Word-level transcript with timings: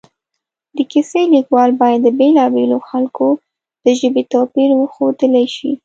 د 0.77 0.77
کیسې 0.91 1.21
لیکوال 1.33 1.69
باید 1.81 1.99
د 2.03 2.09
بېلا 2.19 2.45
بېلو 2.53 2.79
خلکو 2.89 3.27
د 3.85 3.87
ژبې 3.99 4.23
توپیر 4.31 4.69
وښودلی 4.75 5.45
شي 5.55 5.71